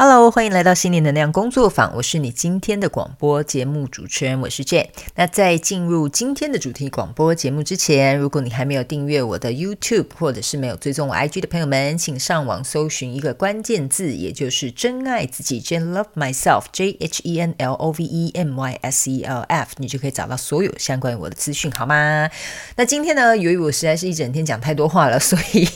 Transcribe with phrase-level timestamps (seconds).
[0.00, 1.92] Hello，欢迎来到心灵能量工作坊。
[1.96, 4.86] 我是你今天的广播节目主持人，我是 Jane。
[5.16, 18.78] 那在进入今天的主题广播节目之前，如果你还没有订阅我的 YouTube，或者是没有追踪我 IG 的朋友们，请上网搜寻一个关键字，也就是“真爱自己 ”，Jane Love Myself，J H E N L O V E M Y
[18.82, 22.30] S E L F，你就可以找到所有相关于我的资讯，好吗？
[22.76, 25.68] 那今天呢，由于我实在是一整天讲太多话了，所以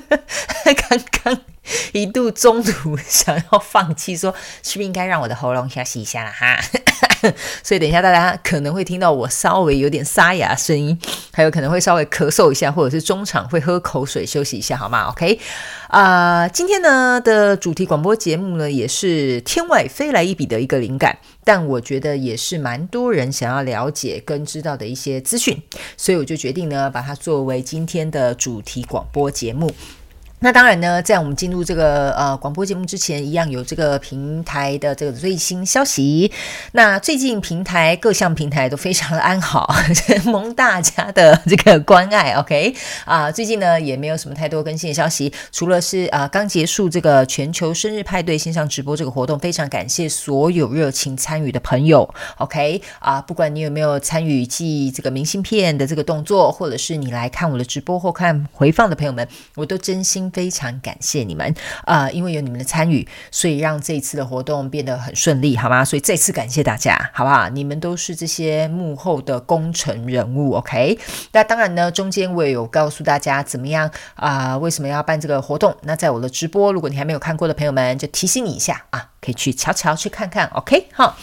[0.88, 1.57] 刚刚。
[1.92, 6.58] 一度中途想要放弃，说是不是应该让我的喉咙休息一下了哈？
[7.64, 10.96] 所以等一下大家可能会听到我稍微有点沙哑声音，
[11.32, 15.40] 还有可能会稍微咳嗽一下，或者是中场会喝口水休息一下，好吗？OK，
[15.88, 25.60] 啊、今天呢的主题广播节目呢，也是天外飞来一笔的一个灵感，但我觉得也是蛮多人想要了解跟知道的一些资讯，
[25.96, 29.74] 所以我就决定呢，把它作为今天的主题广播节目。
[30.40, 36.30] 那当然呢，在我们进入这个呃广播节目之前，一样有这个平台的这个最新消息。
[36.72, 39.74] 那最近平台各项平台都非常的安好，
[40.26, 42.34] 蒙大家的这个关爱。
[42.34, 42.72] OK
[43.04, 52.08] 啊、最近呢也没有什么太多更新的消息，除了是啊、刚结束这个全球生日派对线上直播这个活动，非常感谢所有热情参与的朋友。
[52.36, 59.26] OK 啊、不管你有没有参与寄这个明信片的这个动作，或者是你来看我的直播或看回放的朋友们，
[59.56, 60.27] 我都真心。
[60.30, 65.84] 非常感谢你们啊、呃，因为有你们的参与，所以让这一次的活动变得很顺利，好吗？
[65.84, 67.48] 所以再次感谢大家，好不好？
[67.48, 70.98] 你们都是这些幕后的功臣人物，OK？
[71.32, 75.76] 那当然呢，中间我也有告诉大家怎么样啊、为什么要办这个活动？
[75.82, 80.88] 那在我的直播，如果你还没有看过的朋友们，就提醒你一下啊，可以去瞧瞧去看看，OK？
[80.92, 81.16] 好。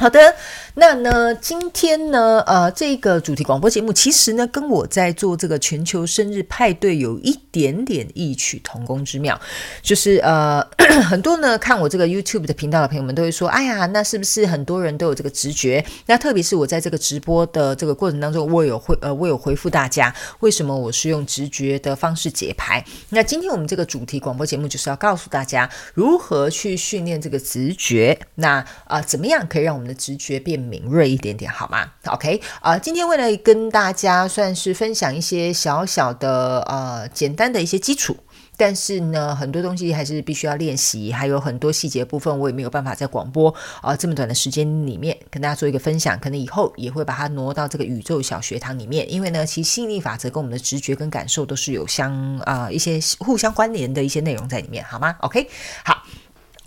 [0.00, 0.36] 好的，
[0.80, 9.38] 那呢，今天呢，呃，这个主题广播节目其实呢，跟我在做这个全球生日派对有一点点异曲同工之妙，
[9.82, 10.64] 就是呃，
[11.10, 15.84] 很多呢看我这个 YouTube 的频道的朋友们都会说，哎呀，那是不是很多人都有这个直觉？
[16.06, 22.84] 那特别是我在这个直播的这个过程当中，我有回呃，我有回复大家，为什么我是用直觉的方式解牌？
[23.08, 38.16] 那今天我们这个主题广播节目就是要告诉大家如何去训练这个直觉，那啊、怎么样可以让我们的直觉变敏锐一点点好吗？OK 啊、呃，今天为了跟大家算是分享一些小小的呃简单的一些基础，
[38.56, 55.48] 但是呢，很多东西还是必须要练习，还有很多细节部分我也没有办法在广播啊、这么短的时间里面跟大家做一个分享，可能以后也会把它挪到这个宇宙小学堂里面，因为呢，其实吸引力法则跟我们的直觉跟感受都是有相啊、呃、一些互相关联的一些内容在里面，好吗？OK
[55.84, 56.02] 好。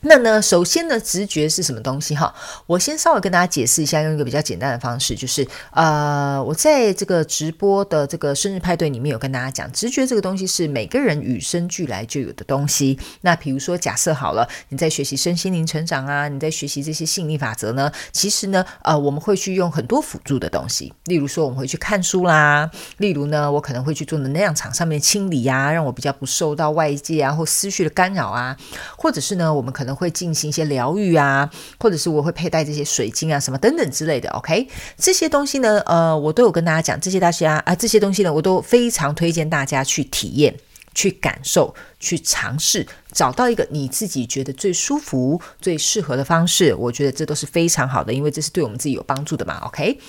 [0.02, 2.34] 那呢，首先呢，直觉是什么东西哈？
[2.66, 13.00] 我先稍微跟大家解释一下，用一个比较简单的方式，就是呃，我在这个直播的这个生日派对里面有跟大家讲，直觉这个东西是每个人与生俱来就有的东西。
[13.22, 28.58] 那比如说，假设好了，你在学习身心灵成长啊，你在学习这些吸引力法则呢，其实呢，呃，我们会去用很多辅助的东西，例如说我们会去看书啦，例如呢，我可能会去做能量场上面清理呀、啊，让我比较不受到外界啊或思绪的干扰啊，
[28.98, 34.30] 或者是呢，我们可能会进行一些疗愈啊，或者是我会佩戴这些水晶啊，什么等等之类的。
[34.32, 40.56] OK，这些东西呢，呃，我都有跟大家讲，这些大家啊，这些东西呢，我都非常推荐大家去体验、
[40.94, 46.74] 去感受、去尝试，找到一个你自己觉得最舒服、最适合的方式。
[46.76, 49.60] 我觉得这都是非常好的，因为这是对我们自己有帮助的嘛。
[49.66, 50.00] OK。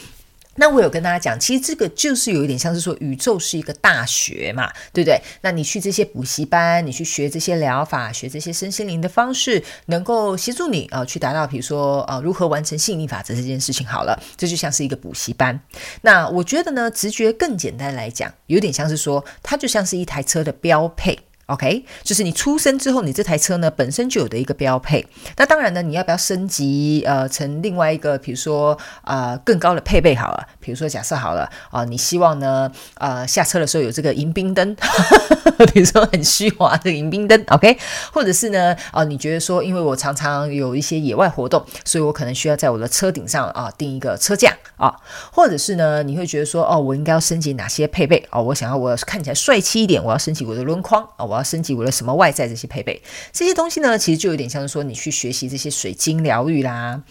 [0.57, 5.21] 那我有跟大家讲，其实这个就是有一点像是说，宇宙是一个大学嘛，对不对？
[5.41, 13.87] 那你去这些补习班，你去学这些疗法，学这些身心灵的方式，能够协助你啊、呃，去达到比如说啊、呃，如何完成吸引力法则这件事情。
[13.87, 15.59] 好了，这就像是一个补习班。
[16.03, 21.19] 那我觉得呢，直觉更简单来讲，有点像是说，它就像是一台车的标配。
[21.53, 25.07] OK，就是你出生之后，你这台车呢本身就有的一个标配。
[25.37, 30.49] 那当然呢，你要不要升级呃成另外一个，比如说呃更高的配备好了？
[30.61, 34.75] 比如说假设好了啊、你希望呢呃下车的时候有这个迎宾灯，
[35.75, 37.77] 比如说很虚华的迎宾灯，OK？
[38.15, 44.97] 或者是呢啊、你觉得说，因为我常常有一些野外活动，所以我可能需要在我的车顶上啊定、一个车架啊，
[45.31, 48.41] 或者是呢你会觉得说哦，我应该要升级哪些配备哦？
[48.43, 51.42] 我想要我看起来帅气一点，我要升级我的轮框啊，我要。
[51.43, 53.03] 升级为了什么外在这些配备，
[53.33, 57.03] 这些东西呢，其实就有点像是说你去学习这些水晶疗愈啦、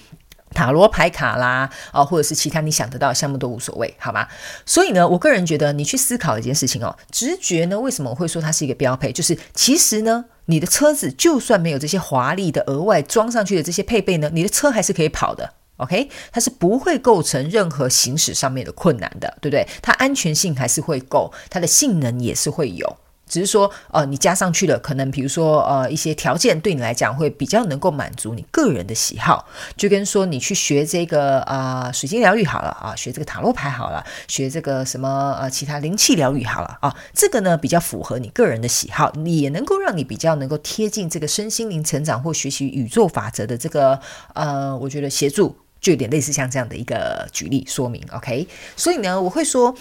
[0.53, 4.27] 塔罗牌卡啦，啊，或者是其他你想得到的项目都无所谓，好吗？
[4.65, 9.11] 所以呢，我个人觉得你去思考一件事情哦，直觉呢，为什么我会说它是一个标配？
[9.11, 15.53] 就是其实呢，你的车子就算没有这些华丽的额外装上去的这些配备呢，你的车还是可以跑的。
[15.77, 19.65] OK，它是不会构成任何行驶上面的困难的，对不对？
[19.81, 22.97] 它安全性还是会够，它的性能也是会有。
[23.31, 29.47] 只是说，呃，你加上去了，可能比如说，呃，一些条件对你来讲会比较能够满足你个人的喜好，
[29.77, 43.97] 就跟说你去学这个啊、水晶疗愈好了啊，学这个塔罗牌好了，学这个什么呃，其他灵气疗愈好了啊，这个呢比较符合你个人的喜好，也能够让你比较能够贴近这个身心灵成长或学习宇宙法则的这个
[44.33, 48.45] 呃，我觉得协助就有点类似像这样的一个举例说明，OK？
[48.75, 49.73] 所以呢，我会说，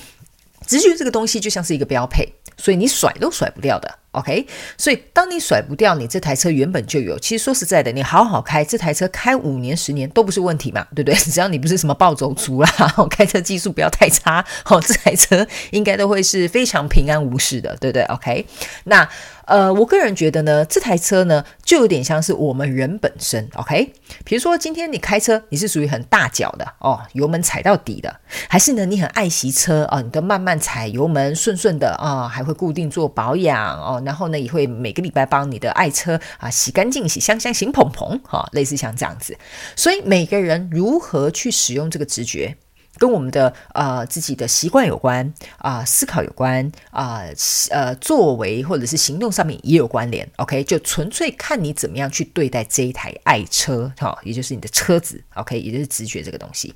[0.66, 2.32] 直觉这个东西就像是一个标配。
[2.60, 3.98] 所以你甩都甩不掉的。
[4.12, 4.46] ，OK？
[4.76, 7.18] 所以当你甩不掉，你这台车原本就有。
[7.18, 11.14] 其实说实在的，你好好开这台车，开五年、十年都不是问题嘛，对不对？
[11.30, 12.70] 只要你不是什么暴走族啦，
[13.10, 18.46] 开车技术不要太差， 哦，这台车应该都会是非常平安无事的，对不对？OK？
[18.84, 19.08] 那。
[19.46, 23.92] 呃，我个人觉得呢，这台车呢，就有点像是我们人本身，OK？
[24.24, 39.36] 比如说今天你开车，你是属于很大脚的哦，油门踩到底的，还是呢你很爱惜车啊、哦，你都慢慢踩油门，顺顺的啊、哦，还会固定做保养哦，然后呢也会每个礼拜帮你的爱车啊洗干净、洗香香、洗蓬蓬，哈、类似像这样子。
[39.76, 42.56] 所以每个人如何去使用这个直觉？
[42.98, 47.22] 跟我们的呃自己的习惯有关啊、思考有关啊，
[47.70, 50.28] 呃，作为或者是行动上面也有关联。
[50.36, 55.22] OK，就纯粹看你怎么样去对待这一台爱车，哈、也就是你的车子。
[55.34, 56.74] OK，也就是直觉这个东西。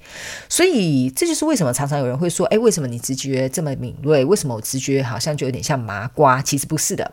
[0.48, 4.24] 所以这就是为什么常常有人会说，哎，为什么你直觉这么敏锐？
[4.24, 6.40] 为什么我直觉好像就有点像麻瓜？
[6.40, 7.10] 其实不是的，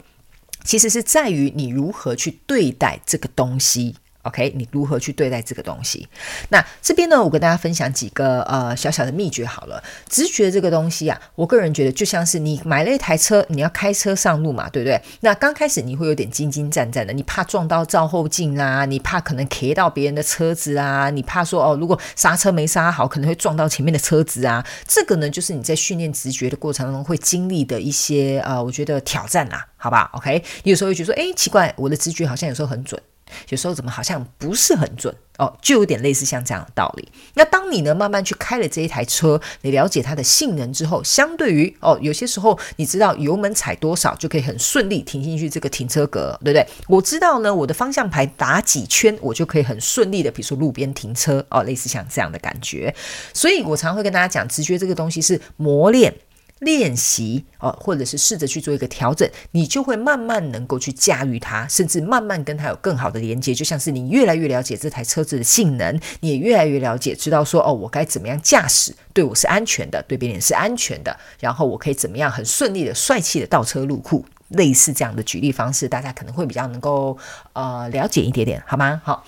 [0.63, 3.95] 其实是在于你如何去对待这个东西。
[4.23, 6.07] OK，你如何去对待这个东西？
[6.50, 9.81] 那这边呢，我跟大家分享几个呃小小的秘诀好了。
[10.07, 15.01] 直觉这个东西啊，我个人觉得就像是你买了一台车，你要开车上路嘛，对不对？
[15.21, 24.65] 那刚开始你会有点惊惊战战的，你怕撞到照后镜啊，你怕可能 K 到别人的车子啊，你怕说哦，如果刹车没刹好，可能会撞到前面的车子啊。
[24.88, 33.01] 这个呢，就是你在训练直觉的过程当中会经历的一些呃，我觉得挑战啦，好吧？OK，你有时候会觉得说，哎，奇怪，我的直觉好像有时候很准。
[33.50, 37.07] 有时候怎么好像不是很准哦，就有点类似像这样的道理。
[37.33, 46.68] 那当你呢慢慢去开了这一台车，你了解它的性能之后，相对于哦，有些时候你知道油门踩多少就可以很顺利停进去这个停车格，对不对？
[46.88, 52.94] 我知道呢，我的方向盘打几圈，我就可以很顺利的，比如说路边停车哦，类似像这样的感觉。
[53.34, 56.13] 所以我常会跟大家讲，直觉这个东西是磨练。
[56.62, 63.54] 练习哦，或者是试着去做一个调整，你就会慢慢能够去驾驭它，甚至慢慢跟它有更好的连接。
[63.54, 77.18] 就像是你越来越了解这台车子的性能，你也越来越了解，知道说哦，我该怎么样驾驶，对我是安全的，对别人是安全的，然后我可以怎么样很顺利的、帅气的倒车入库，类似这样的举例方式，大家可能会比较能够
[77.54, 79.02] 呃了解一点点，好吗？
[79.04, 79.25] 好。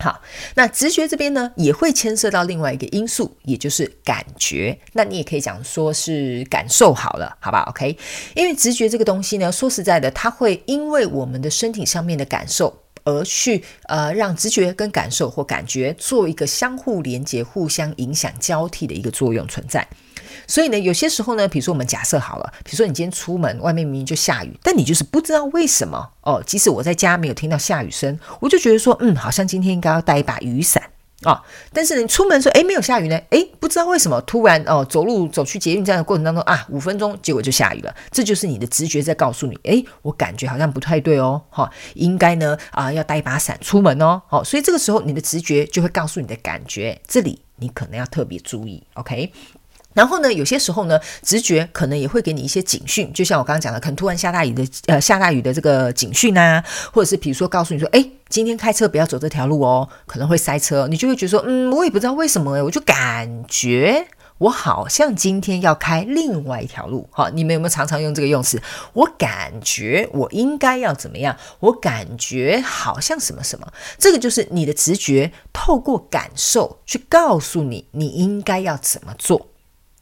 [0.00, 0.22] 好，
[0.54, 4.78] 那直觉这边呢，也会牵涉到另外一个因素，也就是感觉。
[4.92, 7.98] 那你也可以讲说是感受好了，好吧？OK，
[8.36, 19.84] 因为直觉这个东西呢，说实在的，它会因为我们的身体上面的感受而去呃，让直觉跟感受或感觉做一个相互连接、互相影响、交替的一个作用存在。
[20.46, 26.42] 所以呢，有些时候呢，比如说我们假设好了，比如说你今天出门，外面明明就下雨，但你就是不知道为什么哦。
[26.46, 30.82] 即使我在家没有听到下雨声，我就觉得说，嗯，好像今天应该要带一把雨伞
[31.22, 31.42] 啊、哦。
[31.72, 37.94] 但是你出门说，诶，没有下雨呢，诶，不知道为什么突然哦，走路走去捷运站的过程当中啊，五分钟结果就下雨了。
[38.10, 44.22] 这就是你的直觉在告诉你，诶，我感觉好像不太对哦，哈、哦，应该呢啊要带一把伞出门哦。
[44.28, 49.32] 好、哦，所以这个时候你的直觉就会告诉你的感觉，这里你可能要特别注意，OK。
[49.98, 56.62] 然后呢，有些时候呢，直觉可能也会给你一些警讯，就像我刚刚讲的，可能突然下大雨的，呃，下大雨的这个警讯啊，
[56.92, 64.06] 或者是比如说告诉你说，哎，今天开车不要走这条路哦，可能会塞车，你就会觉得说，嗯，我也不知道为什么诶，我就感觉
[64.38, 67.08] 我好像今天要开另外一条路。
[67.10, 68.62] 好，你们有没有常常用这个用词？
[68.92, 71.36] 我感觉我应该要怎么样？
[71.58, 73.66] 我感觉好像什么什么，
[73.98, 79.48] 这个就是你的直觉透过感受去告诉你，你应该要怎么做。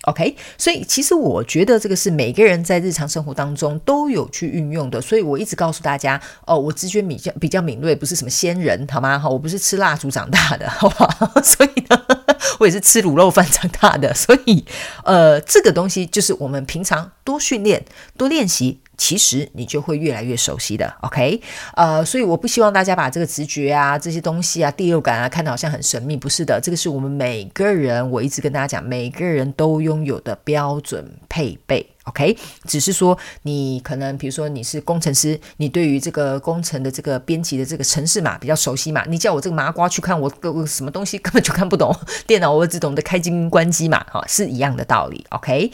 [0.06, 9.18] OK，所以其实我觉得这个是每个人在日常生活当中都有去运用的，所以我一直告诉大家哦，我直觉比较比较敏锐，不是什么仙人，好吗？
[9.18, 11.30] 哈，我不是吃蜡烛长大的，好不好？
[11.42, 12.00] 所以呢，
[12.61, 14.64] 我也是吃卤肉饭长大的， 所以
[15.05, 17.85] 呃，这个东西就是我们平常多训练、
[18.16, 18.81] 多练习。
[18.99, 21.38] 其实你就会越来越熟悉的，OK？
[21.75, 32.36] 呃，所以我不希望大家把这个直觉啊、这些东西啊、第六感啊看得好像很神秘，不是的，这个是我们每个人，我一直跟大家讲，每个人都拥有的标准配备，OK？
[32.64, 41.94] 只是说你可能，比如说你是工程师，你对于这个工程的这个编辑的这个程式码比较熟悉嘛，你叫我这个麻瓜去看我个什么东西根本就看不懂，
[42.26, 45.70] 电脑我只懂得开机关机嘛，哈，是一样的道理，OK？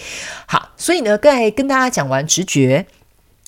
[0.46, 2.86] 好，所以呢，刚才跟大家讲完直觉。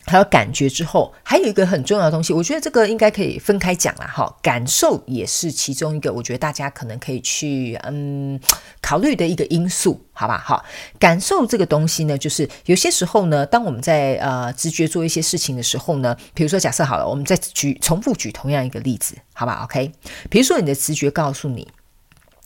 [0.07, 4.37] 还有感觉之后，还有一个很重要的东西，我觉得这个应该可以分开讲了哈。
[4.43, 8.39] 感受也是其中一个，我觉得大家可能可以去嗯
[8.83, 10.37] 考虑的一个因素，好吧？
[10.39, 10.63] 哈，
[10.99, 19.91] 感受这个东西呢，就是有些时候呢，当我们在呃直觉做一些事情的时候呢，比如说假设好了，我们再举重复举同样一个例子，好吧？OK，
[20.29, 21.67] 比如说你的直觉告诉你，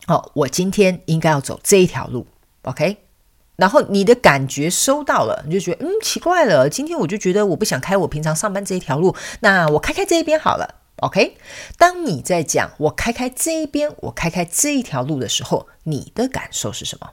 [0.07, 2.25] 哦，我今天应该要走这一条路
[2.63, 3.08] ，OK。
[3.59, 11.37] 然后你的感觉收到了，你就觉得嗯奇怪了，今天我就觉得我不想开我平常上班这一条路，那我开开这一边好了，OK。
[11.77, 17.11] 当你在讲我开开这一边，我开开这一条路的时候，你的感受是什么？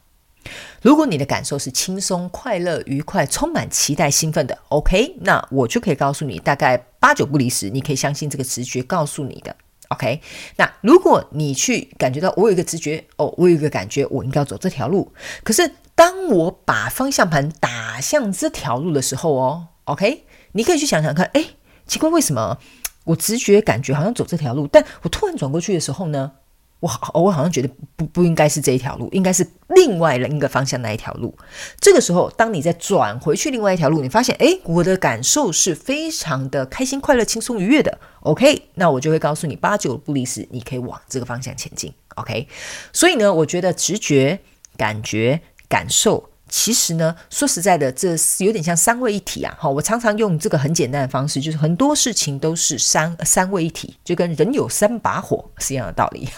[0.84, 9.56] 如果你的感受是轻松、快乐、愉快、充满期待、兴奋的，OK，那我就可以告诉你，大概八九不离十，你可以相信这个直觉告诉你的
[9.88, 10.22] ，OK。
[10.58, 15.12] 那如果你去感觉到我有一个直觉，哦，我有一个感觉，我应该要走这条路，
[15.44, 15.72] 可是。
[15.96, 21.46] 当我把方向盘打向这条路的时候哦，OK，你可以去想想看，哎，
[21.88, 22.58] 奇怪，为什么
[23.06, 26.34] 我直觉感觉好像走这条路，但我突然转过去的时候呢，
[26.82, 31.34] 我好，我好像觉得不不应该是这一条路，应该是另外另一个方向那一条路。
[31.80, 37.98] 这个时候，当你再转回去另外一条路，你发现，哎，我的感受是非常的开心、快乐、轻松、愉悦的。
[38.20, 41.94] OK，那我就会告诉你，八九不离十，你可以往这个方向前进。
[42.16, 42.50] OK，
[42.92, 44.42] 所以呢，我觉得直觉
[44.76, 45.42] 感觉。
[45.68, 49.54] 感受其实呢，说实在的，这有点像三位一体啊。
[49.60, 56.30] 哈，我常常用这个很简单的方式，就是很多事情都是三三位一体，就跟人有三把火是一样的道理。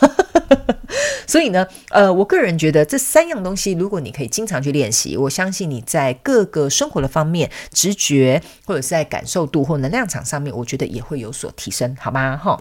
[1.27, 12.37] 所以呢，呃，我个人觉得这三样东西，如果你可以经常去练习，我相信你在各个生活的方面，直觉或者是在感受度或能量场上面，我觉得也会有所提升，好吗？
[12.37, 12.57] 哈。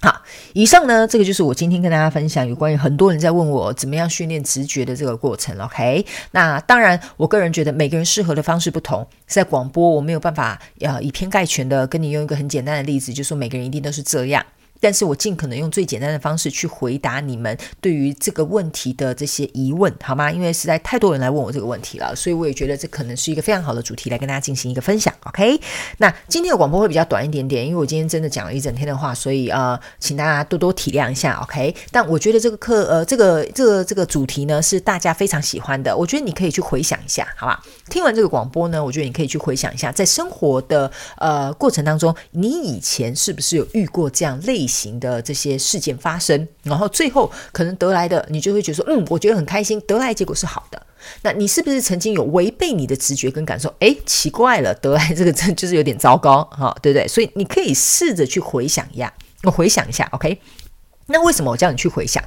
[0.00, 5.58] 好，以上呢，这个就是我今天跟大家分享有关于很多人在问我怎么样训练直觉的这个过程。
[5.58, 14.44] OK，那当然，我个人觉得每个人适合的方式不同，在广播我没有办法呃以偏概全的跟你用一个很简单的例子，就说每个人一定都是这样。
[14.80, 20.30] 但是我尽可能用最简单的方式去回答你们对于这个问题的这些疑问，好吗？
[20.30, 25.12] 因为实在太多人来问我这个问题了，所以我也觉得这可能是一个非常好的主题来跟大家进行一个分享。
[25.24, 25.60] OK，
[25.98, 31.38] 那今天的广播会比较短一点点，因为我今天真的讲了一整天的话，所以呃，请大家多多体谅一下。
[31.42, 37.62] OK，但我觉得这个课呃，这个这个这个主题呢是大家非常喜欢的，我觉得你可以去回想一下，好吧？
[37.90, 50.80] 听完这个广播呢，我觉得你可以去回想一下，在生活的呃过程当中，你以前是不是有遇过这样类型的这些事件发生，然后最后可能得来的，你就会觉得说，嗯，我觉得很开心，得来结果是好的。
[51.22, 53.74] 那你是不是曾经有违背你的直觉跟感受？
[53.78, 57.08] 诶，奇怪了，得来这个真就是有点糟糕，哈，对不对？
[57.08, 59.12] 所以你可以试着去回想一下，
[59.44, 60.38] 我回想一下，OK？
[61.06, 62.22] 那为什么我叫你去回想？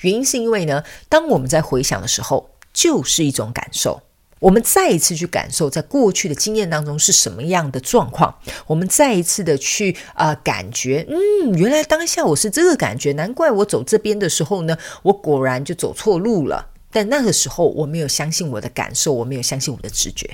[0.00, 4.02] 原因是因为呢，当我们在回想的时候，就是一种感受。
[4.38, 8.34] 我们再一次去感受，在过去的经验当中是什么样的状况。
[8.66, 16.68] 我们再一次的去啊、感觉，嗯，原来当下我是这个感觉，难怪我走这边的时候呢，我果然就走错路了。
[16.92, 20.28] 但那个时候我没有相信我的感受，我没有相信我的直觉。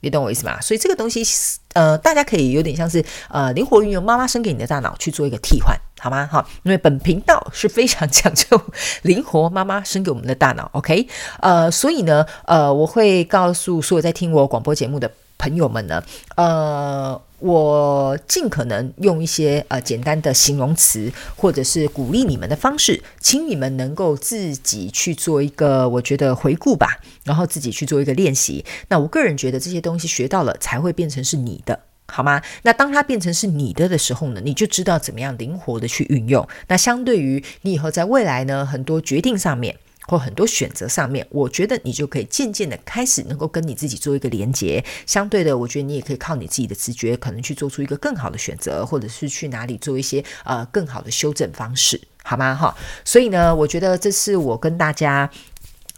[0.00, 0.60] 你懂我意思吗？
[0.60, 1.24] 所以这个东西，
[1.72, 6.28] 呃，大家可以有点像是呃，灵活运用妈妈生给你的大脑去做一个替换，好吗？
[6.30, 8.60] 好，因为本频道是非常讲究
[9.02, 11.06] 灵活妈妈生给我们的大脑，OK？
[11.40, 16.02] 呃，所以呢，呃，我会告诉所有在听我广播节目的朋友们呢，
[16.36, 17.20] 呃。
[17.40, 28.64] 我尽可能用一些呃简单的形容词，或者是鼓励你们的方式，请你们能够自己去做一个我觉得回顾吧，然后自己去做一个练习。
[28.88, 32.42] 那我个人觉得这些东西学到了才会变成是你的，好吗？
[32.62, 36.46] 那当它变成是你的的时候呢，你就知道怎么样灵活的去运用。
[36.66, 39.76] 那相对于你以后在未来呢，很多决定上面。
[40.10, 44.82] 或很多选择上面，我觉得你就可以渐渐的开始能够跟你自己做一个连接。
[45.04, 52.54] 相对的，我觉得你也可以靠你自己的直觉，可能去做出一个更好的选择，或者是去哪里做一些呃更好的修正方式，好吗？
[52.54, 52.74] 哈，
[53.04, 55.30] 所以呢，我觉得这是我跟大家。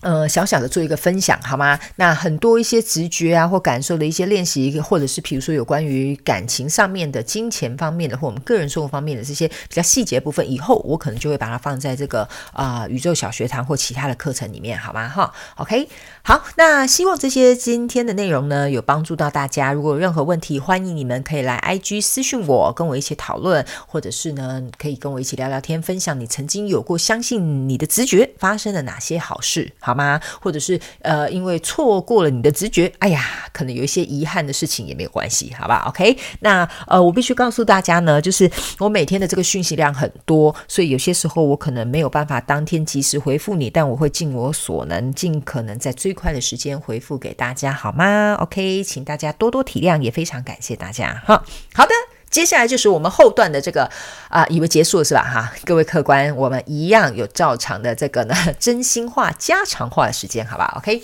[0.01, 1.79] 呃，小小的做一个分享好吗？
[1.97, 15.07] 那很多一些直觉啊或感受的一些练习，或者是比如说有关于感情上面的、金钱方面的，或我们个人生活方面的这些比较细节部分，以后我可能就会把它放在这个啊、宇宙小学堂或其他的课程里面，好吗？
[15.07, 15.87] 哈，OK，
[16.31, 19.73] 好，那希望这些今天的内容呢有帮助到大家。
[19.73, 29.73] 如果有任何问题，欢迎你们可以来 IG 私信我，跟我一起讨论，或者是呢可以跟我一起聊聊天，分享你曾经有过相信你的直觉发生了哪些好事。
[29.81, 30.21] 好好吗？
[30.41, 51.45] 或者是呃，因为错过了你的直觉，哎呀，可能有一些遗憾的事情也没有关系，好吧？OK，那呃，我必须告诉大家呢，就是我每天的这个讯息量很多，所以有些时候我可能没有办法当天及时回复你，但我会尽我所能，尽可能在最快的时间回复给大家，好吗？OK，请大家多多体谅，也非常感谢大家哈。
[51.75, 51.93] 好的。
[52.31, 53.91] 接下来就是我们后段的这个
[54.29, 55.25] 啊、以为结束了是吧？
[55.25, 61.03] 哈，各位客官，我们一样有照常的这个呢， 真心话家常话的时间，好吧？OK。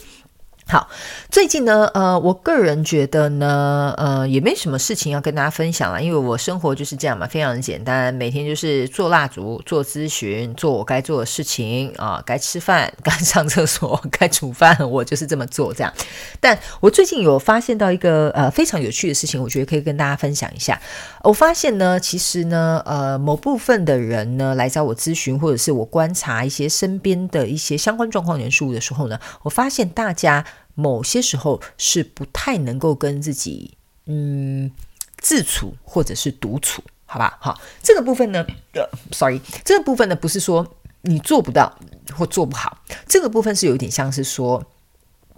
[0.69, 0.89] 好，
[1.31, 15.93] 最近呢，呃，我个人觉得呢，呃，也没什么事情要跟大家分享了，因为我生活就是这样嘛，非常简单，每天就是做蜡烛、做咨询、做我该做的事情啊，该吃饭、 该上厕所、 该煮饭，我就是这么做这样。
[16.41, 20.81] 但我最近有发现到一个呃非常有趣的事情，我觉得可以跟大家分享一下。
[21.23, 30.45] 我发现呢，其实呢，呃，某部分的人呢来找我咨询，或者是我观察一些身边的一些相关状况元素的时候呢，我发现大家。
[30.77, 34.71] 某些时候是不太能够跟自己嗯
[35.19, 37.37] 自处或者是独处，好吧？
[37.41, 41.77] 好，这个部分呢，呃，sorry，这个部分呢不是说你做不到
[42.15, 42.79] 或做不好，
[43.09, 44.65] 这个部分是有点像是说，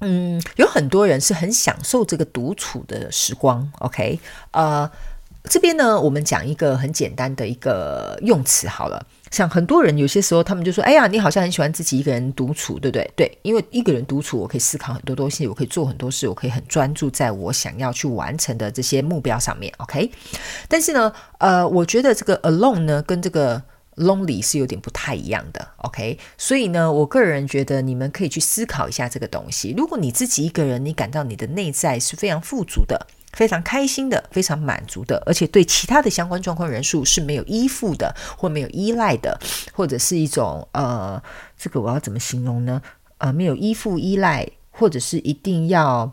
[0.01, 4.19] 嗯，有很多人是很享受这个独处的时光，OK？
[4.51, 4.91] 呃，
[5.49, 9.05] 这边呢，我们讲一个很简单的一个用词好了。
[9.31, 19.71] 像很多人有些时候，他们就说：“哎呀，你好像很喜欢自己一个人独处，对不对？”对，因为一个人独处，我可以思考很多东西，我可以做很多事，我可以很专注在我想要去完成的这些目标上面。
[19.79, 20.11] OK，
[20.67, 23.63] 但是呢，呃，我觉得这个 alone 呢，跟这个
[23.97, 25.69] lonely 是有点不太一样的。
[25.79, 29.75] OK，所以呢，我个人觉得你们可以去思考一下这个东西。
[29.77, 33.07] 如果你自己一个人，你感到你的内在是非常富足的。
[33.33, 39.39] 非常开心的，非常满足的，而且对其他的相关状况人数是没有依附的，或没有依赖的，
[39.73, 41.23] 或者是一种呃，
[41.57, 42.83] 这个我要怎么形容呢？
[43.19, 46.13] 呃，没有依附、依赖，或者是一定要。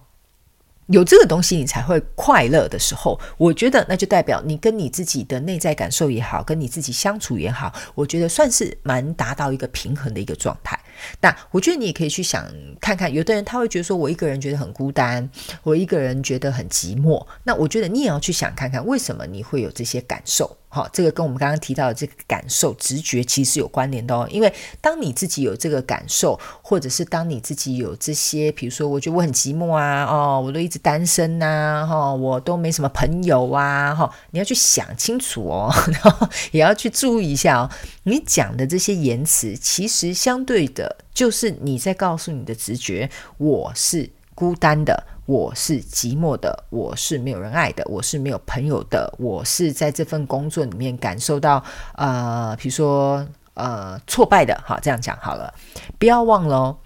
[0.88, 10.80] 有这个东西，你才会快乐的时候，我觉得那就代表你跟你自己的内在感受也好，跟你自己相处也好，我觉得算是蛮达到一个平衡的一个状态。
[11.22, 12.46] 那我觉得你也可以去想
[12.80, 15.30] 看看，有的人他会觉得说我一个人觉得很孤单，
[15.64, 17.26] 我一个人觉得很寂寞。
[17.44, 20.58] 那我觉得你也要去想看看，为什么你会有这些感受。
[20.68, 24.28] 好，这个跟我们刚刚提到的这个感受、直觉其实有关联的哦。
[24.30, 37.72] 因为当你自己有这个感受，或者是当你自己有这些，比如说，我觉得我很寂寞啊，哦，我都一直单身呐，哈，我都没什么朋友啊，哈，你要去想清楚哦， 然后也要去注意一下哦，
[38.04, 45.04] 你讲的这些言辞，其实相对的，就是你在告诉你的直觉，我是孤单的。
[45.28, 51.64] 我是寂寞的，我是没有人爱的，我是没有朋友的，我是在这份工作里面感受到
[51.96, 55.52] 呃，比如说呃挫败的，好，这样讲好了，
[55.98, 56.78] 不要忘了哦，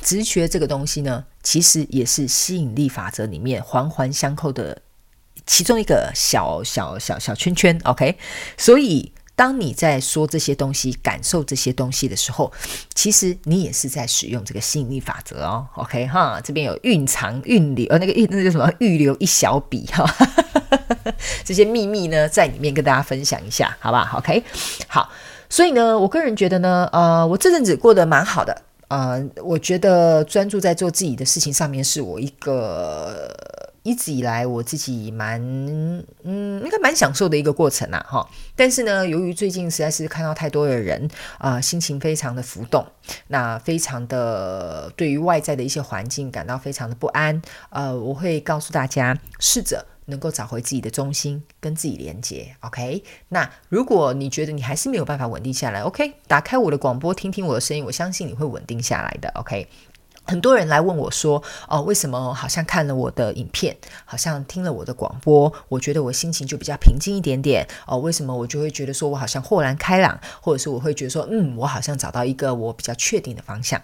[0.00, 4.80] 直觉这个东西呢，其实也是吸引力法则里面环环相扣的
[5.44, 8.16] 其中一个小小小小圈圈，OK，
[8.56, 9.12] 所以。
[9.36, 12.50] 当你在说这些东西、感受这些东西的时候，
[12.94, 15.66] 其实你也是在使用这个吸引力法则哦。
[15.74, 20.04] OK 哈，这边有蕴藏、预留呃，那个预那个什么预留一小笔哈，
[21.44, 24.42] 这些秘密呢，在里面跟大家分享一下，好吧？OK，
[24.88, 25.10] 好，
[25.50, 33.30] 所以呢，我个人觉得呢，呃，我这阵子过得蛮好的，呃，我觉得专注在做自己的事情上面，是我一个。
[33.86, 35.40] 一直以来，我自己蛮
[36.24, 38.28] 嗯，应该蛮享受的一个过程呐，哈。
[38.56, 42.84] 但是呢，由于最近实在是看到太多的人啊、心情非常的浮动，
[43.28, 47.40] 那非常的对于外在的一些环境感到非常的不安。
[47.70, 52.56] 呃，我会告诉大家，试着能够找回自己的中心，跟自己连接。
[52.60, 59.28] OK，那如果你觉得你还是没有办法稳定下来，OK，打开我的广播，听听我的声音，我相信你会稳定下来的。
[59.34, 59.68] OK。
[60.26, 67.66] 很多人来问我说：“哦，为什么好像看了我的影片，好像听了我的广播，我觉得我心情就比较平静一点点？
[67.86, 73.80] 哦，为什么我就会觉得说我好像豁然开朗，或者是我会觉得说，嗯，我好像找到一个我比较确定的方向？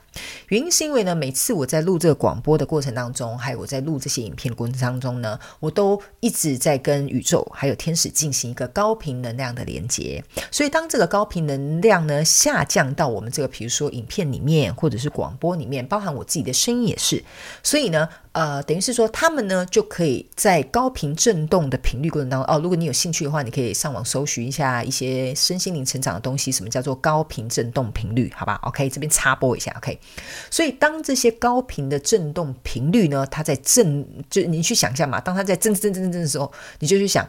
[0.49, 10.25] 原因是因为呢，每次我在录这个广播的过程当中，还有我在录这些影片的过程当中呢，我都一直在跟宇宙还有天使进行一个高频能量的连接。
[10.51, 16.27] 所以，当这个高频能量呢下降到我们这个，比如说影片里面，或者是广播里面，包含我。
[16.33, 17.23] 自己的声音也是，
[17.63, 28.33] 所以呢，呃，等于是说，他们呢就可以在高频震动的频率过程当中，哦，如果你有兴趣的话，你可以上网搜寻一下一些身心灵成长的东西，什么叫做高频震动频率？
[28.35, 30.01] 好吧，OK，这边插播一下，OK。
[30.51, 37.29] 所以当这些高频的震动频率呢，它在震，就你去想象嘛，当它在震震震震震的时候，你就去想。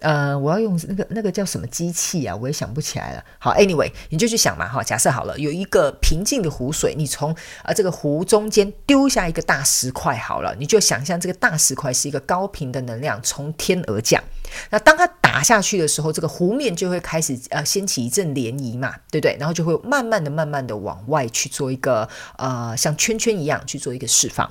[0.00, 2.34] 呃，我要用那个那个叫什么机器啊？
[2.34, 3.24] 我也想不起来了。
[3.38, 14.22] 好，anyway，你就去想嘛，哈，假设好了，有一个平静的湖水，你从啊这个湖中间丢下一个大石块，好了，你就想象这个大石块是一个高频的能量从天而降。
[14.70, 19.36] 那当它打下去的时候，这个湖面就会开始呃掀起一阵涟漪嘛，对不对？
[19.38, 24.50] 然后就会慢慢的、慢慢的往外去做一个呃像圈圈一样去做一个释放。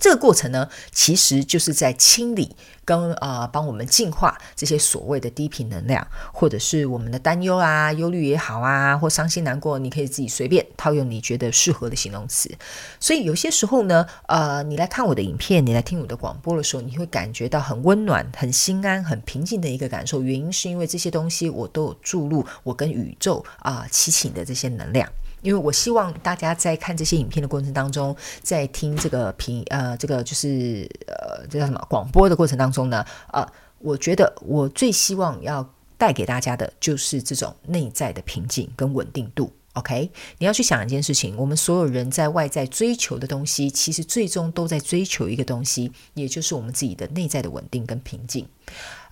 [0.00, 12.50] 这个过程呢，其实就是在清理跟呃帮我们净化这些所谓的低频能量，或者是我们的担忧啊、忧虑也好啊，或伤心难过，你可以自己随便套用你觉得适合的形容词。
[12.98, 20.22] 所以有些时候呢，呃，你来看我的影片，你来听我的广播的时候，你会感觉到很温暖、很心安、很平静的一个感受。
[20.22, 25.06] 原因是因为这些东西我都有注入我跟宇宙啊祈请的这些能量。
[25.42, 33.46] 因为我希望大家在看这些影片的过程当中，在听这个频呃这个就是呃这叫什么广播的过程当中呢，呃，
[33.78, 39.52] 我觉得我最希望要带给大家的就是这种内在的平静跟稳定度。
[39.74, 48.44] OK，你要去想一件事情，我们所有人在外在追求的东西，其实最终都在追求一个东西，也就是我们自己的内在的稳定跟平静。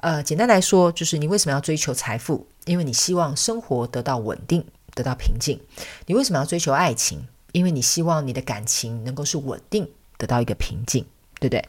[0.00, 2.44] 呃，简单来说，就是你为什么要追求财富？
[2.64, 4.64] 因为你希望生活得到稳定。
[4.94, 5.60] 得到平静，
[6.06, 7.26] 你为什么要追求爱情？
[7.52, 11.06] 因为你希望你的感情能够是稳定，得到一个平静。
[11.40, 11.64] 对不对？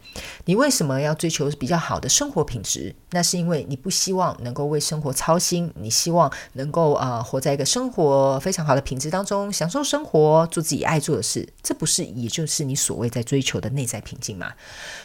[0.45, 2.95] 你为什么要追求比较好的生活品质？
[3.11, 11.47] 那是因为你不希望能够为生活操心，你希望能够呃活在一个生活非常好的品质当中，享受生活，做自己爱做的事。
[11.61, 14.51] 这不是也就是你所谓在追求的内在平静吗？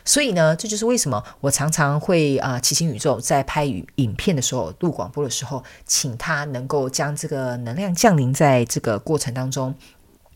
[0.04, 9.74] 所以呢，这就是为什么我常常会啊骑行宇宙在拍影片的时候、录广播的时候，请他能够将这个能量降临在这个过程当中。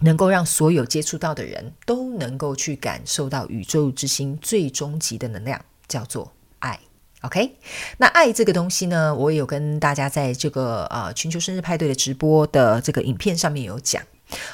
[0.01, 6.79] 能够让所有接触到的人都能够去感受到宇宙之心最终极的能量，叫做爱。
[7.23, 7.57] OK，
[7.97, 14.03] 那爱这个东西呢，我有跟大家在这个呃全球生日派对的直播的这个影片上面有讲。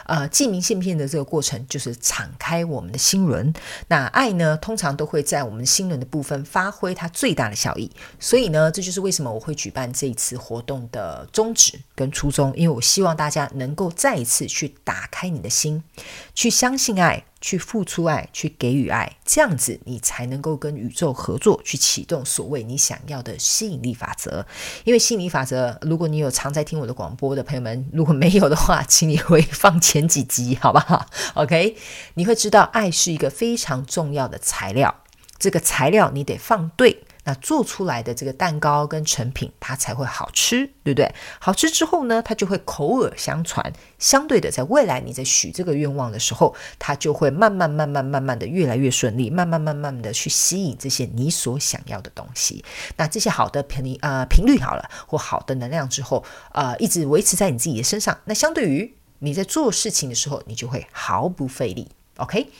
[0.07, 3.53] 呃，寄明信片的这个过程就是敞开我们的心轮。
[3.89, 7.91] 那爱呢，通常都会在我们心轮的部分发挥它最大的效益。
[8.19, 15.83] 所以呢，这就是为什么我会举办这一次活动的宗旨跟初衷，因为我希望大家能够再一次去打开你的心，
[16.35, 17.25] 去相信爱。
[17.45, 24.47] 去付出爱，去给予爱，这样子你才能够跟宇宙合作，去启动所谓你想要的吸引力法则。
[24.85, 31.05] 因为吸引力法则，如果你有常在听我的广播的朋友们，如果没有的话，请你回放前几集，好不好
[31.35, 31.77] ？OK，
[32.15, 35.03] 你会知道爱是一个非常重要的材料，
[35.39, 37.05] 这个材料你得放对。
[37.25, 41.11] 那做出来的这个蛋糕跟成品，它才会好吃，对不对？
[41.41, 43.73] 好吃之后呢，它就会口耳相传。
[43.99, 52.63] 相对的，在未来你在许这个愿望的时候，它就会慢慢、慢慢、慢慢的越来越顺利，慢慢、慢慢的去吸引这些你所想要的东西。
[52.97, 58.19] 那这些好的频率啊，频率好了，或好的能量之后，呃，一直维持在你自己的身上。
[58.27, 61.91] 那相对于你在做事情的时候，你就会毫不费力。
[62.19, 62.51] OK，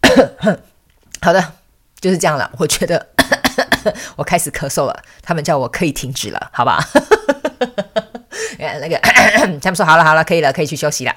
[1.20, 1.52] 好的，
[2.00, 2.50] 就是这样了。
[2.58, 3.17] 我觉得。
[4.16, 6.78] 我开始咳嗽了，他们叫我可以停止了，好吧？
[8.58, 8.96] 那个
[9.60, 11.14] 他们说好了，好了，可以了，可以去休息了。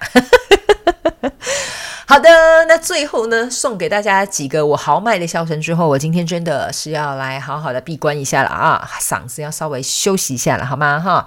[2.12, 2.30] 好的，
[2.68, 11.00] 那最后呢，送给大家几个我豪迈的笑声之后，我今天真的是要来好好的闭关一下了啊，嗓子要稍微休息一下了，好吗？
[11.00, 11.26] 哈，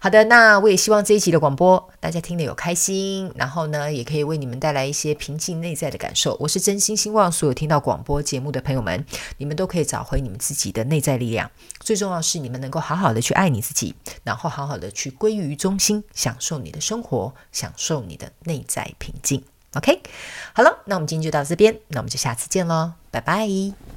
[0.00, 6.36] 好的，那我也希望这一集的广播大家听得有开心，然后呢，也可以为你们带来一些平静内在的感受。
[6.40, 11.48] 我是真心希望所有听到广播节目的朋友们，你们都可以找回你们自己的内在力量。
[11.78, 13.94] 最重要是你们能够好好的去爱你自己，
[14.24, 19.44] 然后好好的去归于中心，享受你的生活，享受你的内在平静。
[19.76, 20.02] OK，
[20.52, 23.93] 好了，那我们今天就到这边，那我们就下次见喽，拜拜。